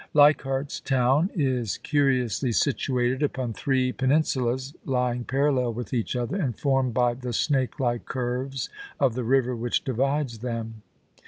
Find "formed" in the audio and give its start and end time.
6.57-6.91